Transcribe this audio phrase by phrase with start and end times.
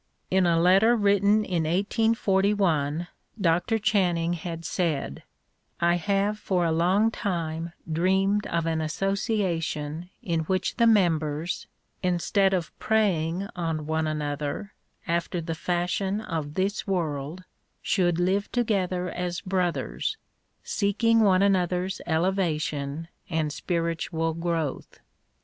[0.31, 3.07] In a letter vsrritten in 1 841
[3.39, 3.77] Dr.
[3.77, 5.21] Channing had said:
[5.79, 11.67] "I have for a long time dreamed of an association in which the members,
[12.01, 14.73] instead of preying on one another,
[15.07, 17.43] after the fashion of this world,
[17.83, 20.17] should live to gether as brothers,
[20.63, 24.99] seeking one another's elevation and spiritual growth."